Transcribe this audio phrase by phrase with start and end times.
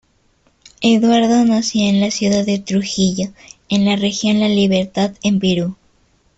[0.81, 3.27] Eduardo nació en la ciudad de Trujillo,
[3.69, 5.75] en la región La Libertad en Perú.